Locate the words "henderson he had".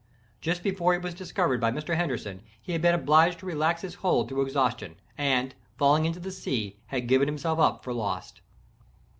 1.95-2.81